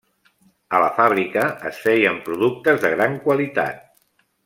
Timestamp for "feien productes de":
1.83-2.91